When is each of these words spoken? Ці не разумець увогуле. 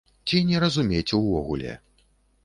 Ці 0.29 0.39
не 0.51 0.61
разумець 0.63 1.13
увогуле. 1.17 1.75